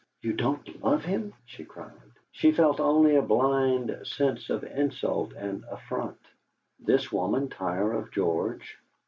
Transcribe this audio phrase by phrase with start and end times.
[0.23, 1.91] "You don't love him?" she cried.
[2.31, 6.17] She felt only a blind sense of insult and affront.
[6.79, 8.79] This woman tire of George?